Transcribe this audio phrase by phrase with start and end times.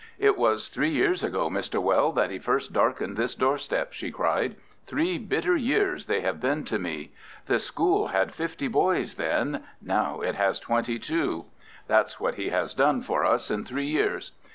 [0.17, 1.79] "It was three years ago, Mr.
[1.79, 4.55] Weld, that he first darkened this doorstep," she cried.
[4.87, 7.11] "Three bitter years they have been to me.
[7.45, 9.63] The school had fifty boys then.
[9.79, 11.45] Now it has twenty two.
[11.85, 14.31] That's what he has done for us in three years.